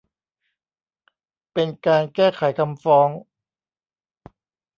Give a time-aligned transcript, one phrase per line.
[1.53, 3.09] เป็นการแก้ไขคำฟ้อง